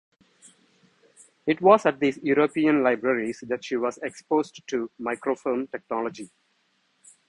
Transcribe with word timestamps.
It 1.45 1.61
was 1.61 1.85
at 1.85 1.99
these 1.99 2.17
European 2.23 2.81
libraries 2.81 3.43
that 3.47 3.63
she 3.63 3.75
was 3.75 3.99
exposed 3.99 4.67
to 4.69 4.89
microfilm 4.97 5.67
technology. 5.67 6.31